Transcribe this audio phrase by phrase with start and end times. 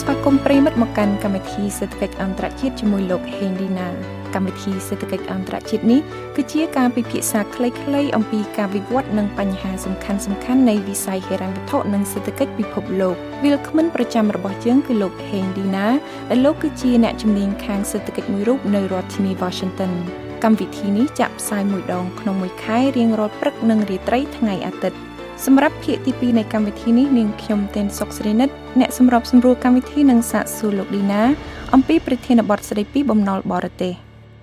[0.00, 3.88] ស្វាគមន៍ប្រិមិត្តមកកាន់កម្មវិធីសេដ្ឋកិច្ចអន្តរជាតិជាមួយលោកហេងឌីណា
[4.34, 6.00] កម្មវិធីសេដ្ឋកិច្ចអន្តរជាតិនេះ
[6.36, 13.14] គឺជាការពិភាក្សាខ្លីៗអំពីការវិវត្តនិងបញ្ហាសំខាន់សំខាន់នៃវិស័យហិរញ្ញវត្ថុនិងសេដ្ឋកិច្ចពិភពលោក
[13.44, 15.86] វិលក្មិនប្រចាំរបស់យើងគឺលោកហេងឌីណា
[16.30, 19.92] ដែលលោកគឺជាអ្នកជំនាញខាងសេដ្ឋកិច្ចមួយរូបនៅរដ្ឋធានី Washington
[20.44, 24.98] កម្មវិធីនេះចាក់ផ្សាយមួយដងក្នុងមួយខែរៀងរាល់ព្រឹកនិងរាត្រីថ្ងៃអាទិត្យ
[25.46, 28.48] សម្រាប់ភាគទី2នៃកម្មវិធីនេះនាងខ្ញុំទេនសុកស្រីនិត
[28.80, 31.22] អ្នកសម្របសម្រួលកម្មវិធីនឹងសាកសួរលោកឌីណា
[31.74, 33.92] អំពីប្រធានបទស្ដីពីបំណុលបរទេស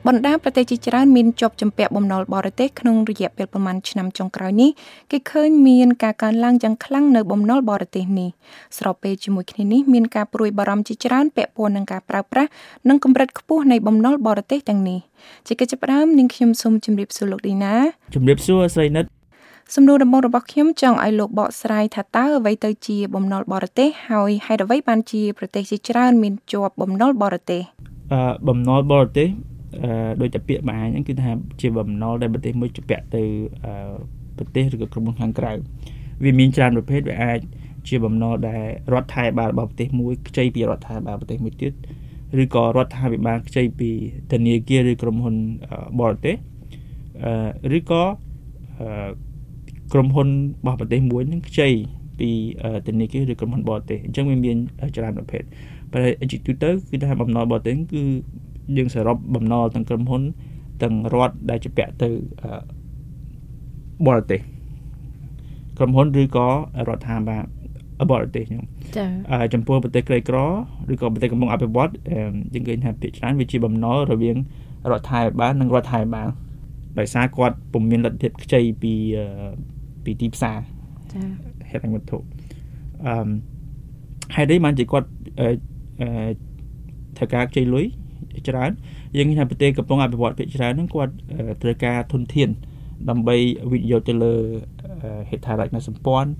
[0.08, 4.70] បណ្ដាប្រទេសជាច្រើនមានជាប់ជំពាក់បំណុលបរទេសក្នុងរយៈពេលប្រមាណឆ្នាំចុងក្រោយនេះ
[5.12, 8.30] គេឃើញមានការកើនឡើងយ៉ាងខ្លាំងនៅបំណុលបរទេសនេះ
[8.77, 12.50] ស្របពេលជាមួយគ្នានេះមានការព្រួយបារម្ភជាច្រើនពាក់ព័ន្ធនឹងការប្រើប្រាស់
[12.89, 15.00] និងកម្រិតខ្ពស់នៃបំណុលបរទេសទាំងនេះ
[15.47, 17.73] ជាកិច្ចចាប់ផ្ដើមនាងខ្ញុំសូមជម្រាបសួរលោកឌីណា
[18.16, 19.19] ជម្រាបសួរស្រីនិត
[19.76, 27.61] សំណួរដំបូងរបស់ខ្ញុំចង់ឲ្យលោកបកស្រាយថាតើអ្វីទៅជាបំណុលបរទេសហើយហេតុអ្វីបានជាប្រទេសជាច្រើនមានជាប់បំណុលបរទេស
[28.14, 29.28] អឺបំណុលបរទេស
[29.84, 31.30] អឺដោយតែពាក្យបាញហ្នឹងគឺថា
[31.61, 33.23] ជាបំណុលដែលប្រទេសមួយជពាក់ទៅ
[33.66, 33.73] អឺ
[34.38, 35.52] ប្រទេសឬក៏ក្រុមហ៊ុនខាងក្រៅ
[36.23, 37.39] វាមានច្រើនប្រភេទវាអាច
[37.88, 41.73] ជាបំណុលដែលរដ្ឋាភិបាលរបស់ប្រទេសមួយខ្ចីពីរដ្ឋាភិបាលប្រទេសមួយទៀត
[42.42, 43.89] ឬក៏រដ្ឋាភិបាលខ្ចីពី
[44.31, 45.36] ធនាគារឬក្រុមហ៊ុន
[46.00, 46.36] បរទេស
[47.26, 48.04] អឺឬក៏
[48.81, 49.28] អឺ
[49.94, 51.70] ក្រុមហ៊ុនរបស់ប្រទេសមួយនឹងខ្ចី
[52.20, 52.30] ពី
[52.88, 54.58] ធនាគារឬក្រុមហ៊ុនបរទេសអញ្ចឹងវាមាន
[54.95, 55.44] ច្រើនប្រភេទ
[55.92, 58.02] ប៉ុន្តែជាទូទៅគឺថាបំណុលបរទេសគឺ
[58.78, 60.22] យើងសរុបបំណុលទាំងក្រុមហ៊ុន
[60.82, 62.10] ទាំងរដ្ឋដែលជាពាក់ទៅ
[64.08, 64.40] បរទេស
[65.78, 66.48] ក្រុមហ៊ុនឬក៏
[66.90, 67.44] រដ្ឋាភិបាល
[68.12, 68.66] បរទេសខ្ញុំ
[68.98, 70.38] ចា៎ចំពោះប្រទេសក្រីក្រ
[70.92, 71.92] ឬក៏ប្រទេសកំពុងអភិវឌ្ឍ
[72.54, 74.38] យើងឃើញថាភាគច្រើនវាជាបំណុលរវាង
[74.92, 76.28] រដ្ឋាភិបាលនិងរដ្ឋាភិបាល
[77.00, 78.94] ដោយសារគាត់ពុំមានលទ្ធភាពខ្ចីពី
[80.03, 80.58] ពីទីផ្សារ
[81.14, 81.22] ចា
[81.69, 82.17] ហេតុអញ្ញវត្ថុ
[83.08, 83.30] អឺ
[84.36, 85.08] ហេតុអីបានជាគាត់
[85.39, 85.49] អឺ
[87.17, 87.86] ត្រូវការខ្ចីលុយ
[88.49, 88.71] ច្រើន
[89.17, 91.14] យើងឃើញថាប្រទេសកំពុងអភិវឌ្ឍភាគច្រើនហ្នឹងគាត់
[91.61, 92.49] ត្រូវការធនធាន
[93.10, 93.36] ដើម្បី
[93.71, 94.33] វិនិយោគទៅលើ
[95.30, 96.31] ហេដ្ឋារចនាសម្ព័ន្ធ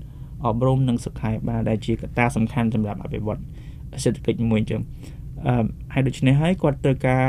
[0.46, 3.40] អប់រំនិងសុខាភិបាលដែលជាកត្តាសំខាន់សម្រាប់អភិវឌ្ឍ
[4.04, 4.82] សេដ្ឋកិច្ចមួយអញ្ចឹង
[5.46, 7.24] អឺហើយដូច្នេះហើយគាត់ត្រូវការ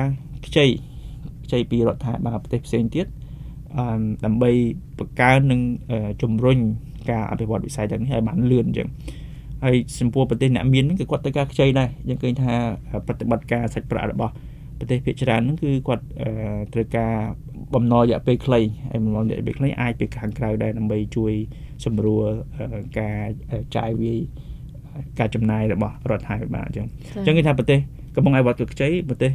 [0.46, 0.66] ខ្ចី
[1.46, 3.06] ខ្ចីពីរដ្ឋាភិបាលប្រទេសផ្សេងទៀត
[4.26, 4.52] ដើម្បី
[5.00, 5.62] បង្កើននិង
[6.22, 6.58] ជំរុញ
[7.09, 8.90] ការអភិវឌ្ឍវិស័យទាំងនេះឲ្យបានលឿនអញ្ចឹង
[9.64, 12.54] ហើយចំពោះប្រទេសអ្នកមានហ្នឹងគឺគាត់ត្រូវការខ្ចីដែរយើងឃើញថា
[13.08, 14.34] ប្រតិបត្តិការសាច់ប្រាក់របស់
[14.80, 16.04] ប្រទេសភាគច្រើនហ្នឹងគឺគាត់
[16.74, 17.14] ត្រូវការ
[17.74, 21.34] បំណុលរយៈពេលខ្លីហើយបំណុលរយៈពេលខ្លីអាចពីខាងក្រៅដែរដើម្បីជួយ
[21.86, 22.26] សម្រួល
[23.00, 23.20] ការ
[23.76, 24.20] ចាយវាយ
[25.20, 26.88] ការចំណាយរបស់រដ្ឋាភិបាលអញ្ចឹង
[27.18, 27.80] អញ្ចឹងគេថាប្រទេស
[28.16, 29.31] កំពុងអភិវឌ្ឍគឺខ្ចីប្រទេស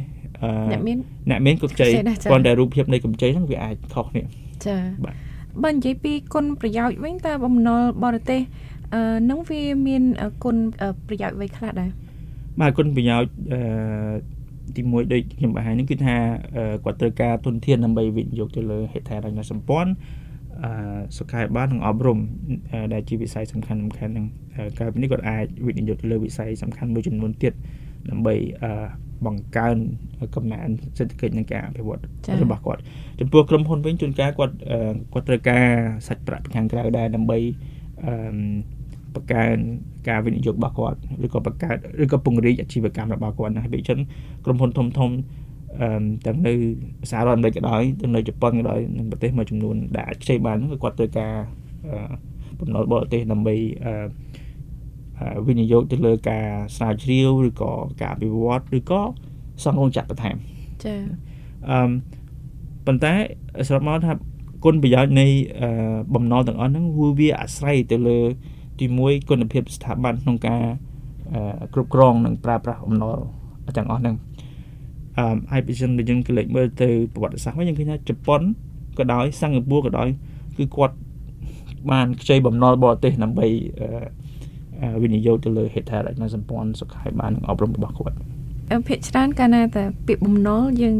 [0.71, 0.97] អ្នកមាន
[1.29, 4.23] អ្នកមានគុកជ័យគ្រាន់តែរូបភាពនៃកម្ចីហ្នឹងវាអាចខុសគ្នា
[4.65, 5.15] ចាបាទ
[5.63, 8.41] បើនិយាយពីគុណប្រយោជន៍វិញតើបំណុលបរទេស
[8.93, 10.03] អឺនឹងវាមាន
[10.43, 10.55] គុណ
[11.07, 11.89] ប្រយោជន៍អ្វីខ្លះដែរ
[12.61, 14.37] បាទគុណប្រយោជន៍អឺ
[14.77, 16.15] ទីមួយដូចខ្ញុំបង្ហាញនេះគឺថា
[16.85, 19.91] គាត់ត្រូវការទុនធានដើម្បីវិនិយោគទៅលើហេដ្ឋារចនាសម្ព័ន្ធ
[20.63, 22.19] អឺសុខាភិបាលនិងអប់រំ
[22.93, 24.25] ដែលជាវិស័យសំខាន់សំខាន់នឹង
[24.77, 27.53] ក្រៅពីនេះគាត់អាចវិនិយោគទៅលើវិស័យសំខាន់មួយចំនួនទៀត
[28.09, 28.71] ដើម្បីអឺ
[29.25, 29.77] បង្កើន
[30.35, 32.01] កំណើនសេដ្ឋកិច្ចនិងការអភិវឌ្ឍ
[32.43, 32.81] របស់គាត់
[33.19, 34.55] ចំពោះក្រុមហ៊ុនវិញជួនកាលគាត់
[35.13, 35.65] គាត់ត្រូវការ
[36.07, 37.37] សាច់ប្រាក់ពីខាងក្រៅដែរដើម្បី
[38.05, 38.13] អឺ
[39.15, 39.57] បង្កើន
[40.09, 43.99] ការវិនិយោគរបស់គាត់ឬក៏បង្កើតឬក៏ពង្រីកអាជីវកម្មរបស់គាត់ណាពីចឹង
[44.45, 45.11] ក្រុមហ៊ុនធំធំ
[45.81, 46.53] អឺទាំងនៅ
[47.11, 51.33] សហរដ្ឋអាមេរិកក៏ដោយទាំងនៅជប៉ុនក៏ដោយនិងប្រទេសមួយចំនួនដែលអាចខ្ចីបានគឺគាត់ត្រូវការ
[52.59, 53.55] បំណុលបរទេសដើម្បី
[53.85, 53.93] អឺ
[55.47, 56.45] វិនិយោគទៅលើការ
[56.75, 59.01] ស្រាវជ្រាវឬក៏ការអភិវឌ្ឍឬក៏
[59.63, 60.35] សង់រោងចក្របន្ថែម
[60.83, 60.99] ចា៎
[61.69, 61.89] អឺ
[62.85, 63.13] ប៉ុន្តែ
[63.67, 64.11] សរុបមកថា
[64.65, 65.27] គុណប្រយោជន៍នៃ
[66.15, 66.85] បំណុលទាំងអស់ហ្នឹង
[67.19, 68.17] វាអាស្រ័យទៅលើ
[68.79, 70.61] ទី1គុណភាពស្ថាប័នក្នុងការ
[71.73, 73.17] គ្រប់គ្រងនិងប្រើប្រាស់បំណុល
[73.77, 74.15] ទាំងអស់ហ្នឹង
[75.17, 78.41] អឺហើយពីចឹងយើងក៏លេចមើលទៅប្រវត្តិសាស្ត្រវិញយើងឃើញថាជប៉ុន
[78.97, 80.07] ក៏ដោយសិង្ហបុរីក៏ដោយ
[80.57, 80.95] គឺគាត់
[81.91, 83.47] បានខ្ចីបំណុលបរទេសដើម្បី
[85.03, 88.15] វិនិយោគទៅលើហេដ្ឋារចនាសម្ព័ន្ធសុខាភិបាលនិងអប់រំរបស់គាត់
[88.87, 90.95] ភាគច្រើនកាលណាតែពាក្យបំណុលយើង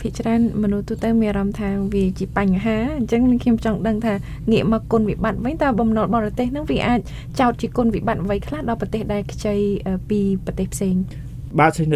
[0.00, 4.14] ភាគច្រើនមនុស្សទូទៅមានអារម្មណ៍ថាវាជាបញ្ហាអញ្ចឹងខ្ញុំចង់ដឹងថា
[4.50, 7.00] ងាកមកគុណវិបត្តិវិញតើបំណុលបរទេសហ្នឹងវាអាច
[7.40, 9.54] ចោទជាគុណវិបត្តិអ្វីខ្លះដល់ប្រទេសដែលខ្ចី
[10.10, 10.94] ពីប្រទេសផ្សេង
[11.60, 11.94] បាទសិន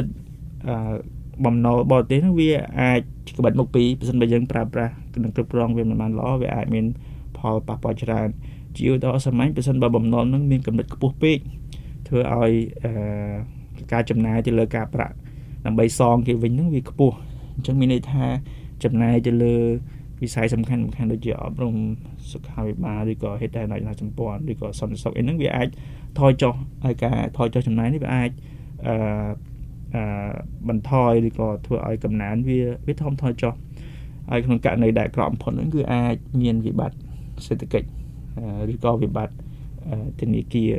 [0.69, 0.95] អឺ
[1.45, 2.51] បំណុលបរទេសហ្នឹងវា
[2.81, 3.01] អាច
[3.39, 6.87] ក្បិតមុខពីប្រសិនបើយើងប្រើប្រាស់ក្នុងគ្រប់គ្រងវាមិនបានល្អវាអាចមាន
[7.39, 8.29] ផលប៉ះពាល់ច្រើន
[8.79, 11.39] ជាឧទាហរណ៍សាមញ្ញប្រសិនបើបំណុលនឹងមានកម្រិតខ្ពស់ពេក
[12.09, 12.53] ធ្វើឲ្យ
[12.85, 12.93] អឺ
[13.93, 15.15] ការចំណាយទៅលើការប្រាក់
[15.67, 17.17] ដើម្បីសងគេវិញនឹងវាខ្ពស់
[17.57, 18.25] អញ្ចឹងមានន័យថា
[18.85, 19.57] ចំណាយទៅលើ
[20.23, 21.75] វិស័យសំខាន់សំខាន់ដូចជាអប់រំ
[22.33, 25.69] សុខាភិបាលឬក៏ហេដ្ឋារចនាសម្ព័ន្ធឬក៏សន្តិសុខអីហ្នឹងវាអាច
[26.19, 26.55] ថយចុះ
[26.85, 28.31] ហើយការថយចុះចំណាយនេះវាអាច
[28.87, 28.95] អឺ
[29.95, 30.33] អឺ
[30.69, 33.55] បន្ថយឬក៏ធ្វើឲ្យកំណើនវាវាធំថយចុះ
[34.31, 36.99] ហើយក្នុងករណីដែលក្រក់បំផុតហ្នឹងគឺអាចមានវិបត្តិ
[37.47, 37.89] សេដ្ឋកិច្ច
[38.73, 39.35] ឬក៏វិបត្តិ
[40.21, 40.73] ធនាគារ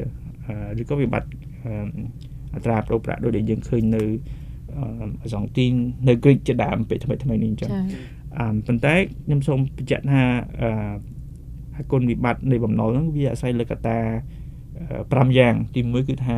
[0.82, 1.30] ឬក៏វិបត្តិ
[2.56, 4.04] អត្រាប្តូរប្រាក់ដូចដែលយើងឃើញនៅ
[5.24, 5.74] អសងទីន
[6.08, 7.70] នៅក្រិចជាដើមពេលថ្មីថ្មីនេះអញ្ចឹង
[8.40, 8.96] អឺប៉ុន្តែ
[9.26, 10.22] ខ្ញុំសូមបញ្ជាក់ថា
[11.78, 13.98] អឺគុណវិបត្តិនៃបំណុលហ្នឹងវាអាស្រ័យលើកត្តា
[14.68, 16.36] 5យ៉ាង ទី1គឺថា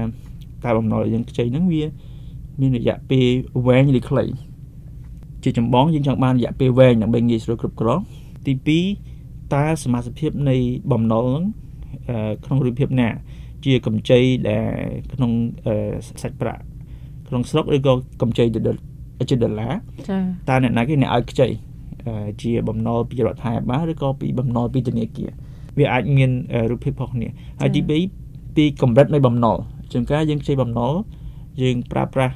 [0.64, 1.84] ការបំណុលយើងខ្ចីហ្នឹងវា
[2.62, 3.26] មានរយៈពេល
[3.68, 4.26] វែងឬខ្លី
[5.44, 8.00] ជាចម្បងយើងចង់បានរយៈពេលវែងដើម្បីងាយស្រួលគ្រប់គ្រង
[8.46, 9.15] ទី2
[9.54, 10.56] តើសមាជិកភាពនៃ
[10.92, 11.44] បំណុលហ្នឹង
[12.46, 13.08] ក្នុងរូបភាពណា
[13.66, 14.20] ជាកម្ចី
[14.50, 14.66] ដែល
[15.14, 15.32] ក្នុង
[16.22, 16.62] សាច់ប្រាក់
[17.28, 19.74] ក្នុងស្រុកឬក៏កម្ចីជាដុល្លារ
[20.10, 20.18] ចា
[20.50, 21.48] តើអ្នកណាគេអ្នកឲ្យខ្ចី
[22.42, 25.32] ជាបំណុលពីរដ្ឋាភិបាលឬក៏ពីបំណុលពីធនាគារ
[25.78, 26.32] វាអាចមាន
[26.72, 27.30] រូបភាពខុសគ្នា
[27.62, 27.82] ហើយទី
[28.22, 29.58] 2ពីកម្រិតនៃបំណុល
[29.92, 30.94] ជាងការយើងខ្ចីបំណុល
[31.62, 32.34] យើងប្រើប្រាស់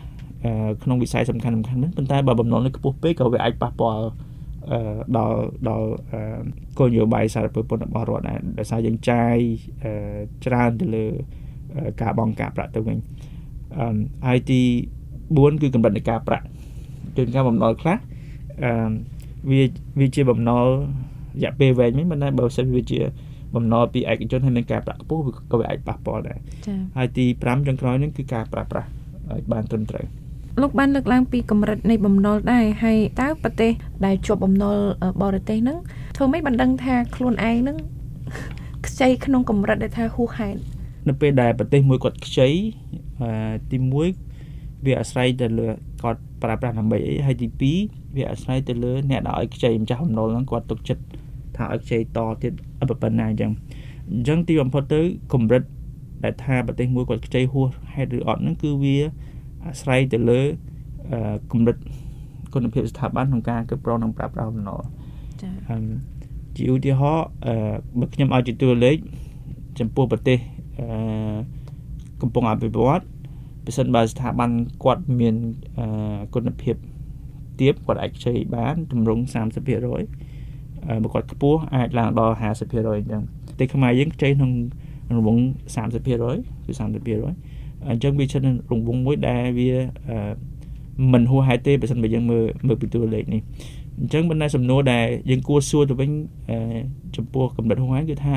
[0.84, 4.06] ក្នុងវិស័យសំខាន់សំខាន់ហ្នឹងប៉ុន្តែបើបំណុលនេះខ្ពស់ពេកក៏វាអាចប៉ះពាល់
[5.18, 5.40] ដល់
[5.70, 5.88] ដល់
[6.78, 9.36] គោលនយោបាយសារពើពន្ធរបស់រដ្ឋដែរដោយសារយើងចាយ
[10.46, 11.06] ច្រើនទៅលើ
[12.02, 12.98] ការបង់ការប្រាក់ទៅវិញ
[14.28, 14.62] ហើយទី
[15.28, 16.46] 4គឺកម្រិតនៃការប្រាក់
[17.16, 17.98] ជួនកាលបំណុលខ្លះ
[18.64, 18.72] អឺ
[19.52, 19.62] វា
[20.00, 23.00] វាជាបំណុលរយៈពេលវែងមិនមែនតែបើសិនវាជា
[23.56, 26.38] បំណុលពីឯកជនហើយមានការប្រាក់ខ្ពស់ក៏វាអាចប៉ះពាល់ដែរ
[26.98, 28.88] ហើយទី5ចុងក្រោយនេះគឺការប្រាស្រ័យ
[29.32, 30.06] ឲ្យបានត្រឹមត្រូវ
[30.62, 33.72] លោកបានលើកឡើងពីកម្រិតនៃបំណុលដែរហើយតើប្រទេស
[34.06, 34.78] ដែលជាប់បំណុល
[35.22, 35.78] បរទេសហ្នឹង
[36.16, 37.78] ធ្វើម៉េចបានដឹងថាខ្លួនឯងហ្នឹង
[38.88, 40.60] ខ្ចីក្នុងកម្រិតដែលថាហួសហេតុ
[41.08, 42.48] នៅពេលដែលប្រទេសមួយគាត់ខ្ចី
[43.72, 45.68] ទី1វាអាស្រ័យទៅលើ
[46.04, 47.48] គាត់ប្រើប្រាស់ដើម្បីអីហើយទី
[47.80, 51.04] 2វាអាស្រ័យទៅលើអ្នកដែលឲ្យខ្ចីម្ចាស់បំណុលហ្នឹងគាត់ទុកចិត្ត
[51.58, 52.54] ថាឲ្យខ្ចីតទៀត
[53.02, 53.52] ប៉ុណ្ណាអញ្ចឹង
[54.12, 55.02] អញ្ចឹងទីបំផុតទៅ
[55.34, 55.64] កម្រិត
[56.24, 58.98] ដែលថាប្រទេសមួយគាត់ខ្ចីហួសហេតុឬអត់ហ្នឹងគឺវា
[59.66, 60.42] អាស្រ័យទៅលើ
[61.52, 61.78] កម្រិត
[62.54, 64.82] គុណភាពស្ថាប័នក្នុងការគ្រប់គ្រងនិងប្រើប្រាស់បំណុល
[65.42, 65.78] ចា៎
[66.56, 67.28] ជាឧទាហរណ៍
[68.00, 68.98] បើខ្ញុំឲ្យជាតួលេខ
[69.80, 70.38] ចំពោះប្រទេស
[70.80, 71.38] អឺ
[72.22, 73.02] កំពុងអភិវឌ្ឍ
[73.66, 74.50] ប្រសិនបើស្ថាប័ន
[74.84, 75.36] គាត់មាន
[76.34, 76.76] គុណភាព
[77.60, 79.58] ទាបគាត់អាចខ្ចីបានទម្រង់30%
[81.04, 83.24] បើគាត់ខ្ពស់អាចឡើងដល់50%អញ្ចឹង
[83.60, 84.52] តែខ្មែរយើងខ្ចីក្នុង
[85.16, 85.42] រង្វង់
[85.76, 86.06] 30%
[86.66, 88.42] គឺ30%អញ្ចឹងវាឈិន
[88.72, 89.70] រង្វង់មួយដែលវា
[91.14, 93.42] មិនហួសហេតុទេបើមិនបើយើងមើលមើលពីតួលេខនេះ
[94.00, 96.10] អញ្ចឹងបណ្ដាសំណួរដែលយើងគួរសួរទៅវិញ
[97.16, 98.36] ចំពោះកម្រិតហួសហេតុគឺថា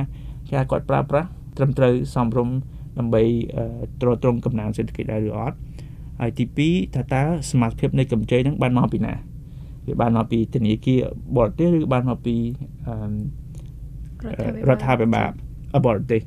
[0.53, 2.55] ការគាត់ប្រើប្រាស់ត្រឹមត្រូវសមរម្យ
[2.99, 3.23] ដើម្បី
[4.01, 5.57] ទ្រទ្រង់កំណើនសេដ្ឋកិច្ចដែរឬអត់
[6.21, 9.15] ហើយទី2ថាតើសមាជិកភាពនៃកម្ចីហ្នឹងបានមកពីណា
[9.87, 11.01] វាបានមកពីធនាគារ
[11.37, 12.37] បរទេសឬបានមកពី
[14.69, 15.29] រដ្ឋាភិបាល
[15.87, 16.21] បរទេស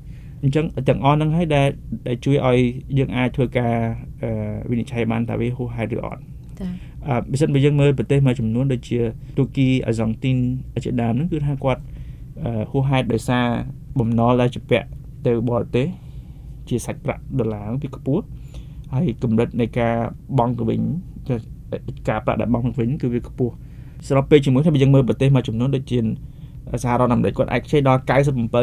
[0.46, 1.68] អញ្ចឹងទាំងអស់ហ្នឹងហើយដែល
[2.08, 2.60] ដែលជួយឲ្យ
[2.98, 3.74] យើងអាចធ្វើការ
[4.70, 6.22] វិនិច្ឆ័យបានថាវាហួសហេតុឬអត់
[6.60, 6.70] ចា៎
[7.08, 9.00] អឺបើសិនបើយើងមើលប្រទេសមួយចំនួនដូចជា
[9.38, 10.38] ទូគីអាសង់ទីន
[10.86, 11.82] ជាដើមហ្នឹងគឺថាគាត់
[12.72, 13.46] ហួសហេតុដោយសារ
[14.00, 14.88] បំណុលដែលជាពាក់
[15.26, 15.88] ទៅបរទេស
[16.70, 18.24] ជាសាច់ប្រាក់ដុល្លារវាខ្ពស់
[18.94, 19.96] ហើយកម្រិតនៃការ
[20.38, 20.82] បង់ទៅវិញ
[22.10, 23.54] ការប្រាក់ដែលបង់ទៅវិញគឺវាខ្ពស់
[24.08, 26.00] ស្របពេលជាមួយថាយើងមើលប្រទេសមួយចំនួនដូចជា
[26.84, 28.01] សហរដ្ឋអាមេរិកគាត់អាចខ្ចីដល់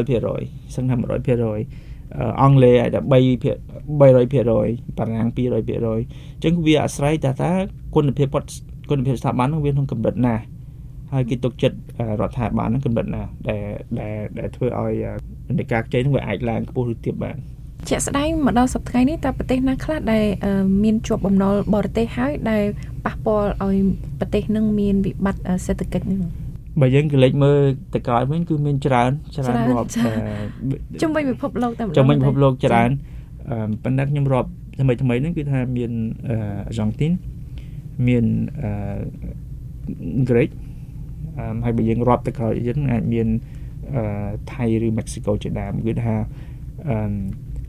[0.07, 7.53] 97%សឹងថា100%អង់គ្លេសអាចដល់3% 300%បារាំង200%អញ្ចឹងវាអាស្រ័យថាតើ
[7.95, 8.49] គុណភាពគាត់
[8.91, 10.37] គុណភាពស្ថាប័ននឹងវាក្នុងកម្រិតណា
[11.13, 11.77] ហើយគេទុកចិត្ត
[12.21, 13.65] រដ្ឋាភិបាលនឹងកម្រិតណាដែល
[14.39, 14.93] ដែលធ្វើឲ្យ
[15.59, 17.37] នៃការខ្ចីនឹងវាអាចឡើងខ្ពស់ឬទាបបាន
[17.89, 20.25] ជាក់ស្ដែងមកដល់សប្តាហ៍នេះតើប្រទេសណាខ្លះដែល
[20.83, 22.65] មានជាប់បំណុលបរទេសហើយដែល
[23.05, 23.77] ប៉ះពាល់ឲ្យ
[24.19, 26.21] ប្រទេសនឹងមានវិបត្តិសេដ្ឋកិច្ចនឹង
[26.81, 27.59] បើយើងក៏លេចមើល
[27.95, 29.89] ទៅក្រោយវិញគឺមានច្រើនច្រើនរាប់
[31.03, 32.91] ជំវិញពិភពលោកតែម្ដងជំវិញពិភពលោកច្រើន
[33.85, 34.49] ប៉ុន្តែខ្ញុំរាប់
[34.81, 35.91] ថ្មីថ្មីហ្នឹងគឺថាមាន
[36.29, 36.37] អឺ
[36.69, 37.13] អាសង់ទីន
[38.07, 38.25] មាន
[38.63, 40.49] អឺក្រិច
[41.65, 43.29] ហើយបើយើងរាប់ទៅក្រោយយើងអាចមាន
[43.95, 46.15] អឺថៃឬមិចស៊ីកូជាដើមគឺថា
[46.89, 46.97] អឺ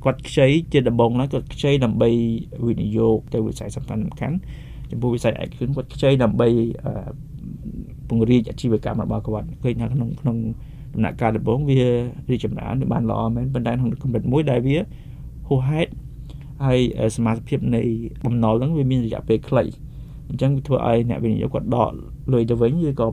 [0.03, 2.09] គាត់ខ្ចីជាដំបងឡើយគាត់ខ្ចីដើម្បី
[2.67, 4.35] វិនិយោគទៅវិស័យសំខាន់សំខាន់
[4.91, 6.47] ចំពោះវិស័យឯកជនគាត់ខ្ចីដើម្បី
[8.13, 10.37] ពង្រីកអាជីវកម្មរបស់គាត់ឃើញថាក្នុងក្នុង
[10.93, 11.79] ដំណាក់កាលដំបូងវា
[12.29, 14.77] រីកចម្រើនវាបានល្អមែនប៉ុន្តែក្នុងកម្រិតមួយដែលវា
[15.47, 15.91] ហួសហេតុ
[16.65, 16.79] ហើយ
[17.15, 17.81] សមាជិកភាពនៃ
[18.25, 19.63] បំណុលហ្នឹងវាមានរយៈពេលខ្លី
[20.29, 21.91] អញ្ចឹងវាធ្វើឲ្យអ្នកវិនិយោគគាត់ដក
[22.33, 23.07] លុយទៅវិញឬក៏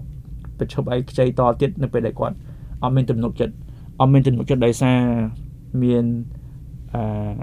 [0.58, 2.36] ប្រឈប់ឲ្យខ្ចីតទៀតនៅពេលដែលគាត់
[2.82, 3.54] អត់មានទំនុកចិត្ត
[4.00, 4.98] អត់មានទំនុកចិត្តដោយសារ
[5.82, 6.04] មាន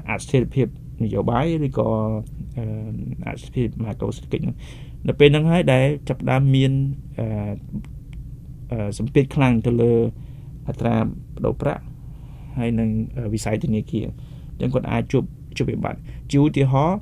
[0.09, 0.67] អស្ថិរភាព
[1.03, 1.87] នយោបាយឬក៏
[3.25, 4.53] អស្ថិរភាពមហាកោសេដ្ឋកិច្ចនៅ
[5.19, 6.71] ពេលហ្នឹងហើយដែលចាប់ផ្ដើមមាន
[8.97, 9.93] សម្ពាធខ្លាំងទៅលើ
[10.67, 10.95] អត្រា
[11.37, 11.83] ប្តូរប្រាក់
[12.57, 12.89] ហើយនឹង
[13.33, 14.05] វិស័យធនាគារ
[14.51, 15.23] អញ្ចឹងគាត់អាចជួប
[15.57, 15.99] ជួបវិបត្តិ
[16.31, 16.99] ជាឧទាហរណ៍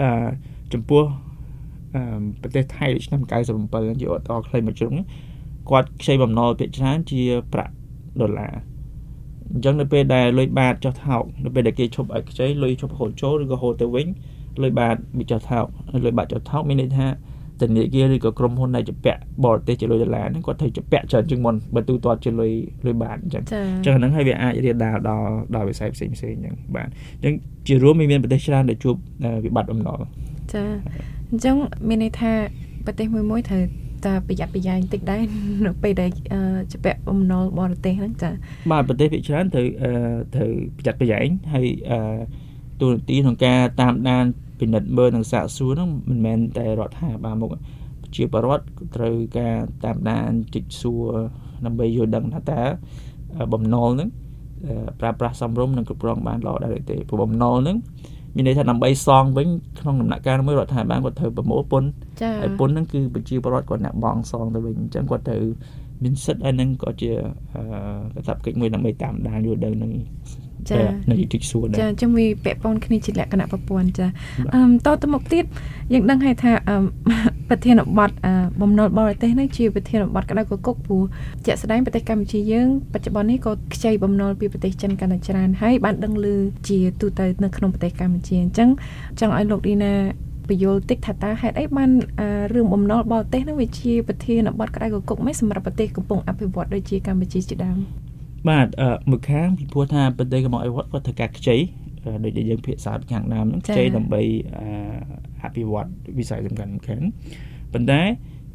[0.00, 0.28] អឺ
[0.72, 1.02] ចំពោះ
[1.94, 3.20] អឺប្រទេសថៃឆ្នាំ
[3.62, 4.94] 97ជាឧទាហរណ៍ខ្លីមួយជ្រុង
[5.70, 7.74] គាត់ខ្ចីបំណុលភាគច្រើនជាប្រាក់
[8.20, 8.54] ដុល្លារ
[9.52, 14.06] អញ្ចឹងនៅពេលដែលលុយបាតចុះថោកនៅពេលដែលគេឈប់ឲ្យខ្ចីលុយឈប់ហូរចូលឬក៏ហូរទៅវិញ
[14.62, 15.64] លុយបាតវាចុះថោក
[16.04, 17.06] លុយបាតចុះថោកមានន័យថា
[17.60, 22.52] ធនាគារឬក៏ក្រុមហ៊ុនដែលជពាក់បរទេសជាលុយដុល្លារហ្នឹងគាត់ត្រូវជពាក់ច្រើនជាងមុនបើទូទាត់ជាលុយ
[22.86, 23.42] លុយបាតអញ្ចឹង
[23.76, 27.34] អញ្ចឹងហ្នឹងហើយវាអាចរាលដាលដល់ដល់វិស័យផ្សេងផ្សេងអញ្ចឹងបាទអញ្ចឹង
[27.66, 28.94] ជារួមមានប្រទេសច្រើនដែលជួប
[29.44, 29.98] វិបត្តិបំណុល
[30.52, 30.64] ចា
[31.30, 31.54] អញ្ចឹង
[31.88, 32.32] មានន័យថា
[32.86, 33.62] ប្រទេសមួយមួយត្រូវ
[34.06, 35.22] តាប្រយ័ត្នប្រយែងតិចដែរ
[35.66, 36.10] នៅពេលដែល
[36.72, 38.30] ជាពាក់បំណុលបរទេសហ្នឹងចា
[38.72, 39.66] បាទប្រទេសភាគច្រើនត្រូវ
[40.34, 41.66] ត្រូវប្រយ័ត្នប្រយែងហើយ
[42.80, 44.24] ទូនាទីក្នុងការតាមដាន
[44.60, 47.50] ពិនិត្យមើលនិងសាកសួរហ្នឹងមិនមែនតែរដ្ឋាភិបាលមក
[48.16, 48.64] ជាបរដ្ឋ
[48.96, 51.04] ត្រូវការតាមដានជីកសួរ
[51.66, 52.60] ដើម្បីយល់ដឹងថាតើ
[53.52, 54.10] បំណុលហ្នឹង
[55.00, 57.76] ប្រើប្រាស់សំរុំនិងគ្រប់គ្រងបានល្អដែរទេព្រោះបំណុលហ្នឹង
[58.34, 59.48] មានន័យថាដើម្បីសងវិញ
[59.80, 61.88] ក្នុងដំណាក់កាលមួយរដ្ឋាភិបាលគាត់ត្រូវប្រមូលពន្ធ
[62.42, 65.42] ហើយពន្ធហ្នឹងគឺប្រជាពលរដ្ឋគាត់អ្នកបងសងទៅវិញអញ្ចឹងគាត់ត្រូវ
[66.02, 67.10] មានសិទ្ធិហើយនឹងក៏ជា
[68.14, 69.92] កាតព្វកិច្ចមួយដើម្បីតាមដានយល់ដឹងនឹង
[70.70, 70.80] ចា
[71.10, 74.06] នៅយុតិសួរដែរចាចឹងវាពាក់ព័ន្ធគ្នាជាលក្ខណៈប្រព័ន្ធចា
[74.54, 75.44] អឺតទៅមុខទៀត
[75.92, 76.52] យើងដឹងហើយថា
[77.48, 78.10] ប្រធានបទ
[78.60, 81.02] បំណុលបរទេសនេះជាប្រធានបទក្តៅកគុកព្រោះ
[81.46, 86.26] ជាក់ស្ដែងប្រទេសកម្ពុជាយើងបច្ចុប្បន្ននេះក៏ខ្ចីបំណុលពីប្រទេសចិនកាន់តែច្រើនហើយបានដឹងឮ
[86.68, 88.68] ជាទូទៅនៅក្នុងប្រទេសកម្ពុជាអញ្ចឹង
[89.20, 89.92] ចង់ឲ្យលោកឌីណា
[90.48, 91.90] ពយល់តិចថាតើហេតុអីបាន
[92.54, 97.78] រឿងបំណុលបរទេសនឹងវាជាប្រធានបទក្តៅកគុកមិនសម្រាប់ប្រទេសកំពុងអភិវឌ្ឍដូចជាកម្ពុជាជាដើម
[98.48, 98.66] បាទ
[99.10, 101.56] មួយខាងពីព្រោះថាប្រទេសកំពុងអភិវឌ្ឍគាត់ត្រូវការខ្ចី
[102.24, 104.22] ដូចដែលយើងភាសាខាងដើមហ្នឹងខ្ចីដើម្បី
[105.42, 105.88] អភិវឌ្ឍ
[106.18, 107.06] វិស័យសំខាន់សំខាន់
[107.72, 108.00] ប៉ុន្តែ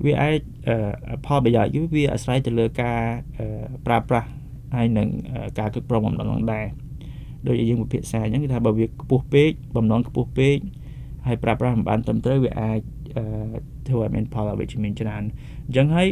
[0.06, 0.38] វាអាច
[1.26, 3.00] ផលប្រយោជន៍គឺវាអាស្រ័យទៅលើការ
[3.86, 4.28] ប្រើប្រាស់
[4.76, 5.08] ហើយនឹង
[5.60, 6.66] ការគ្រប់គ្រងបំណុលហ្នឹងដែរ
[7.48, 10.58] ដូចយើងពិភាក្សាអញ្ចឹងគឺថាបើវាខ្ពស់ពេកបំណុលខ្ពស់ពេក
[11.28, 12.80] ហើយប្រើប្រាស់មិនបានត្រឹមត្រូវវាអាច
[13.88, 15.24] ធ្វើឲ្យមានផលអវិជ្ជមានច្រើន
[15.66, 16.08] អញ្ចឹងហើយ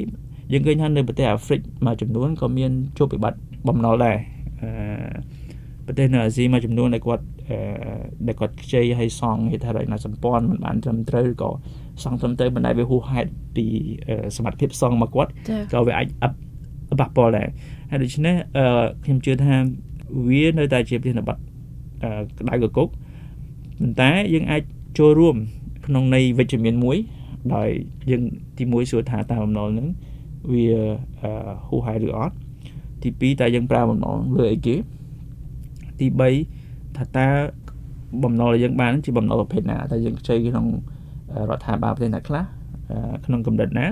[0.52, 4.18] យើងឃើញថានៅប្រទេសអាហ្វ្រិកមួយចំនួនក៏មានជួបវិបត្តិបំណុលដែរ
[4.62, 4.70] អឺ
[5.86, 7.24] ប្រទេសនៅអាស៊ីមួយចំនួនដែលគាត់
[8.28, 11.50] ដែលគាត់ខ្ចីឲ្យសងហេដ្ឋារចនាសម្ព័ន្ធមិនបានត្រឹមត្រូវក៏
[12.04, 13.66] សងត្រឹមត្រូវមិនដែលវាហួសហេតុពី
[14.38, 15.32] សមត្ថភាពសងមកគាត់
[15.74, 16.08] ក៏វាអាច
[17.00, 17.48] ប៉ះពាល់ដែរ
[17.90, 18.36] ហើយដូច្នេះ
[19.04, 19.56] ខ្ញុំជឿថា
[20.30, 21.38] វានៅតែជាប្រធានបទ
[22.40, 22.88] ក្តៅកគុក
[23.80, 24.62] ប៉ុន្តែយើងអាច
[24.98, 25.36] ចូលរួម
[25.86, 26.98] ក្នុងន័យវិជ្ជមានមួយ
[27.56, 27.70] ដោយ
[28.10, 28.24] យើង
[28.60, 29.88] ទីមួយសួរថាតើបំណុលនឹង
[30.52, 30.66] វា
[31.68, 32.36] ហួសហេតុឬអត់
[33.04, 34.76] ទី2តើយើងប្រើបំណុលលើអីគេ
[36.00, 36.08] ទី
[36.54, 37.28] 3ថាតើ
[38.24, 40.66] បំណុលដែលយើងបានជាបំណុលប្រភេទណាតើយើងខ្ចីក្នុង
[41.50, 42.44] រដ្ឋាភិបាលប្រទេសណាខ្លះ
[43.26, 43.86] ក្នុងកម្រិតណា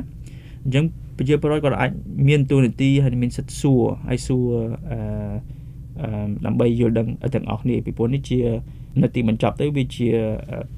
[0.64, 0.86] អញ្ចឹង
[1.18, 1.92] ប្រជាពលរដ្ឋក៏អាច
[2.28, 4.48] មានទូនាទីហើយមានសិទ្ធិសួរហើយសួរ
[4.92, 5.00] អឺ
[6.46, 8.40] ដើម្បីយល់ដឹងទាំងអស់គ្នាពីព្រោះនេះជា
[9.02, 10.08] នៅទីបញ្ចប់ទៅវាជា